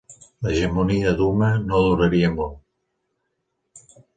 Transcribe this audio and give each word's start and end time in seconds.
L'hegemonia 0.45 1.11
d'Umma 1.19 1.51
no 1.67 1.83
duraria 1.89 2.33
molt. 2.39 3.89